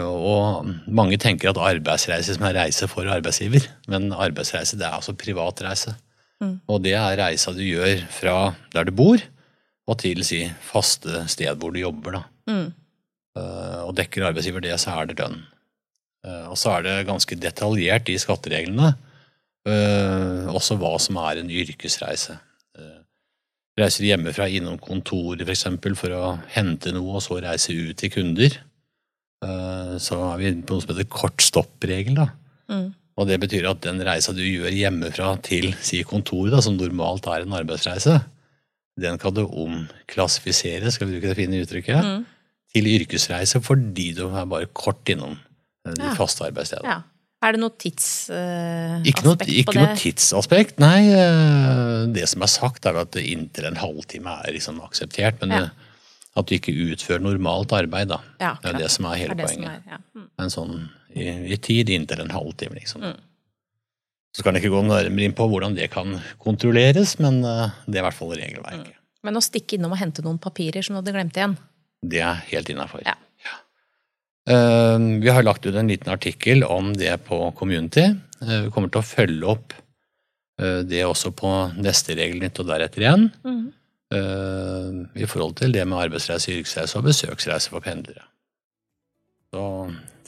Og 0.09 0.65
mange 0.89 1.19
tenker 1.21 1.51
at 1.51 1.59
arbeidsreise 1.61 2.33
som 2.33 2.47
er 2.47 2.55
reise 2.57 2.87
for 2.89 3.05
arbeidsgiver, 3.13 3.67
men 3.91 4.09
arbeidsreise 4.15 4.79
det 4.79 4.87
er 4.87 4.95
altså 4.97 5.13
privatreise. 5.13 5.93
Mm. 6.41 6.55
Og 6.65 6.81
det 6.81 6.95
er 6.97 7.19
reisa 7.21 7.53
du 7.53 7.61
gjør 7.61 8.01
fra 8.09 8.35
der 8.73 8.89
du 8.89 8.95
bor, 8.97 9.21
og 9.87 9.99
til 10.01 10.25
si 10.25 10.41
faste 10.65 11.27
sted 11.29 11.61
hvor 11.61 11.75
du 11.75 11.83
jobber. 11.83 12.17
da. 12.17 12.23
Mm. 12.49 12.73
Eh, 13.37 13.81
Og 13.87 13.93
dekker 13.97 14.25
arbeidsgiver 14.29 14.63
det, 14.65 14.75
så 14.81 14.95
er 14.97 15.09
det 15.09 15.19
lønn. 15.21 15.39
Eh, 16.25 16.45
Og 16.49 16.57
så 16.59 16.73
er 16.77 16.87
det 16.87 17.07
ganske 17.09 17.37
detaljert 17.39 18.09
i 18.09 18.17
skattereglene 18.21 18.95
eh, 19.67 20.47
også 20.51 20.77
hva 20.79 20.95
som 21.01 21.19
er 21.23 21.41
en 21.41 21.51
yrkesreise. 21.51 22.39
Reiser 23.77 24.07
hjemmefra 24.07 24.47
innom 24.49 24.79
kontoret 24.81 25.43
f.eks. 25.43 25.45
For, 25.45 25.53
eksempel, 25.53 25.95
for 25.99 26.13
å 26.17 26.21
hente 26.49 26.89
noe, 26.95 27.19
og 27.19 27.21
så 27.21 27.37
reise 27.43 27.75
ut 27.77 27.99
til 27.99 28.09
kunder. 28.09 28.55
Så 30.01 30.17
er 30.17 30.39
vi 30.41 30.49
på 30.65 30.73
noe 30.73 30.81
som 30.81 30.95
heter 30.95 31.05
kort 31.13 31.43
stopp-regel. 31.45 32.17
Mm. 32.73 32.87
Og 33.21 33.27
det 33.29 33.37
betyr 33.43 33.67
at 33.69 33.83
den 33.85 34.01
reisa 34.01 34.33
du 34.33 34.41
gjør 34.41 34.73
hjemmefra 34.73 35.35
til 35.45 35.75
si 35.77 36.01
kontoret, 36.09 36.55
da, 36.55 36.63
som 36.65 36.73
normalt 36.79 37.29
er 37.29 37.45
en 37.45 37.53
arbeidsreise, 37.59 38.15
den 38.97 39.21
kan 39.21 39.35
du 39.37 39.43
omklassifisere, 39.45 40.89
skal 40.89 41.11
vi 41.11 41.19
bruke 41.19 41.29
det 41.29 41.37
fine 41.37 41.61
uttrykket, 41.61 42.01
Mm. 42.01 42.25
Til 42.75 42.89
yrkesreise 42.97 43.61
fordi 43.63 44.09
du 44.17 44.25
er 44.29 44.45
bare 44.49 44.67
kort 44.73 45.07
innom 45.13 45.37
eh, 45.37 45.93
de 45.93 46.03
Ja. 46.03 46.13
faste 46.17 46.45
arbeidsstedene. 46.49 46.97
Ja. 46.97 47.01
Er 47.45 47.53
det 47.53 47.59
noe 47.61 47.69
tidsaspekt 47.77 49.19
uh, 49.21 49.35
på 49.37 49.45
det? 49.45 49.57
ikke 49.61 49.75
noe 49.77 49.95
tidsaspekt, 49.99 50.79
nei. 50.81 51.11
Uh, 51.13 52.07
Det 52.13 52.25
som 52.29 52.41
er 52.41 52.49
sagt, 52.49 52.85
er 52.89 52.97
at 52.97 53.13
inntil 53.21 53.67
en 53.69 53.77
halvtime 53.77 54.39
er 54.41 54.55
liksom 54.55 54.81
akseptert. 54.81 55.39
Men 55.41 55.51
Ja. 55.51 55.69
at 56.35 56.45
du 56.49 56.55
ikke 56.55 56.73
utfører 56.73 57.21
normalt 57.21 57.71
arbeid, 57.73 58.09
da. 58.09 58.19
Ja, 58.41 58.55
Det 58.61 58.73
er 58.73 58.77
det 58.79 58.91
som 58.91 59.05
er 59.05 59.15
hele 59.21 59.31
er 59.37 59.45
poenget. 59.45 59.69
er, 59.69 59.81
ja. 59.87 59.97
Mm. 60.15 60.27
En 60.39 60.49
sånn 60.49 60.89
i, 61.15 61.53
i 61.53 61.57
tid 61.57 61.89
inntil 61.89 62.21
en 62.21 62.29
halvtime, 62.33 62.73
liksom. 62.75 63.01
Mm. 63.01 63.15
Så 64.35 64.43
kan 64.43 64.53
jeg 64.55 64.63
ikke 64.63 64.75
gå 64.75 64.83
nærmere 64.85 65.25
inn 65.25 65.33
på 65.33 65.47
hvordan 65.49 65.75
det 65.75 65.89
kan 65.91 66.19
kontrolleres, 66.39 67.19
men 67.19 67.43
uh, 67.45 67.69
det 67.87 67.95
er 67.97 68.03
i 68.03 68.05
hvert 68.09 68.17
fall 68.17 68.33
regelverket. 68.35 68.93
Men 69.23 69.35
å 69.37 69.41
stikke 69.41 69.77
innom 69.77 69.91
og 69.93 69.97
hente 70.01 70.21
noen 70.25 70.37
papirer 70.41 70.81
som 70.85 70.93
du 70.95 71.01
hadde 71.01 71.13
glemt 71.15 71.37
igjen 71.37 71.57
Det 72.05 72.21
er 72.21 72.43
helt 72.51 72.69
innafor. 72.69 73.01
Ja. 73.05 73.15
Eh, 74.47 74.99
vi 75.21 75.29
har 75.29 75.43
lagt 75.43 75.65
ut 75.65 75.75
en 75.75 75.89
liten 75.91 76.13
artikkel 76.13 76.63
om 76.63 76.93
det 76.95 77.17
på 77.27 77.51
Community. 77.51 78.05
Eh, 78.41 78.61
vi 78.67 78.71
kommer 78.71 78.91
til 78.91 79.01
å 79.01 79.07
følge 79.07 79.49
opp 79.51 79.75
eh, 80.61 80.83
det 80.87 81.03
også 81.03 81.33
på 81.35 81.51
neste 81.75 82.15
Regelnytt 82.15 82.61
og 82.63 82.69
deretter 82.71 83.03
igjen. 83.03 83.29
Mm. 83.43 83.65
I 84.07 85.25
forhold 85.27 85.57
til 85.59 85.73
det 85.75 85.81
med 85.83 85.99
arbeidsreise, 85.99 86.53
yrkesreise 86.53 86.95
og 86.95 87.09
besøksreise 87.09 87.73
for 87.73 87.83
pendlere. 87.83 88.23
Så 89.51 89.63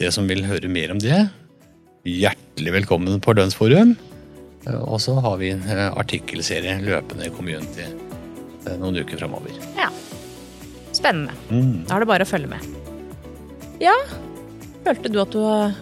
det 0.01 0.09
som 0.11 0.27
vil 0.27 0.43
høre 0.49 0.67
mer 0.67 0.91
om 0.91 0.99
det, 0.99 1.21
hjertelig 2.03 2.73
velkommen 2.75 3.23
på 3.23 3.37
Lønnsforum. 3.39 3.95
Og 4.83 4.99
så 4.99 5.15
har 5.23 5.39
vi 5.39 5.53
en 5.55 5.63
artikkelserie 5.87 6.75
løpende 6.83 7.31
i 7.31 7.31
Community 7.31 7.87
noen 8.83 8.99
uker 8.99 9.23
framover. 9.23 9.55
Ja. 9.79 9.87
Spennende. 10.99 11.33
Mm. 11.49 11.85
Da 11.87 11.95
er 11.97 12.03
det 12.05 12.09
bare 12.11 12.27
å 12.27 12.29
følge 12.29 12.49
med. 12.51 12.65
Ja, 13.79 13.95
følte 14.85 15.11
du 15.13 15.19
at 15.23 15.31
du 15.31 15.39
eh, 15.39 15.77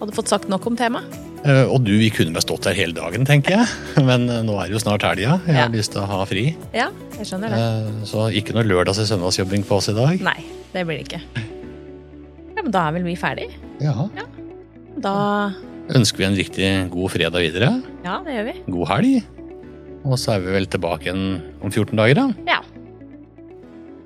hadde 0.00 0.16
fått 0.16 0.30
sagt 0.32 0.48
nok 0.50 0.66
om 0.66 0.76
temaet? 0.78 1.18
Eh, 1.40 1.62
Og 1.72 1.78
du, 1.86 1.94
vi 1.96 2.10
kunne 2.12 2.34
bestått 2.36 2.66
her 2.68 2.74
hele 2.76 2.92
dagen, 2.96 3.24
tenker 3.28 3.54
jeg. 3.60 3.68
Men 4.08 4.26
eh, 4.28 4.42
nå 4.44 4.58
er 4.60 4.68
det 4.68 4.76
jo 4.76 4.82
snart 4.82 5.06
helga. 5.06 5.38
Jeg 5.46 5.54
Ja. 5.56 5.62
har 5.68 5.72
lyst 5.72 5.94
til 5.94 6.02
å 6.02 6.08
ha 6.10 6.18
fri. 6.28 6.44
Ja, 6.76 6.90
jeg 7.16 7.30
skjønner 7.30 7.54
det. 7.54 7.62
Så 8.10 8.26
ikke 8.36 8.56
noe 8.58 8.66
lørdags- 8.68 9.00
og 9.00 9.08
søndagsjobbing 9.08 9.64
på 9.68 9.78
oss 9.78 9.88
i 9.92 9.96
dag. 9.96 10.20
Nei, 10.26 10.36
det 10.74 10.84
blir 10.88 11.00
det 11.00 11.06
ikke. 11.08 11.22
Ja, 12.58 12.60
men 12.66 12.72
da 12.74 12.88
er 12.90 12.98
vel 12.98 13.06
vi 13.08 13.16
ferdig? 13.16 13.48
Ja, 13.80 13.94
Da 15.00 15.14
ønsker 15.96 16.20
vi 16.20 16.26
en 16.28 16.36
riktig 16.36 16.66
god 16.92 17.08
fredag 17.14 17.40
videre. 17.40 17.70
Ja, 18.04 18.18
det 18.26 18.34
gjør 18.36 18.48
vi. 18.50 18.56
God 18.74 18.90
helg. 18.90 19.22
Og 20.04 20.18
så 20.20 20.34
er 20.34 20.42
vi 20.44 20.52
vel 20.58 20.66
tilbake 20.72 21.12
om 21.14 21.70
14 21.72 21.96
dager, 21.96 22.18
da. 22.20 22.26
Ja. 22.48 22.59